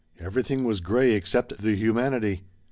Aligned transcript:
Everything 0.19 0.63
was 0.63 0.79
gray 0.79 1.11
except 1.11 1.59
the 1.61 1.75
humanity. 1.75 2.41